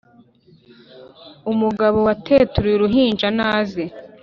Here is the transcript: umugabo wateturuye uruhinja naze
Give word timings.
umugabo 1.51 1.97
wateturuye 2.07 2.75
uruhinja 2.77 3.27
naze 3.39 3.83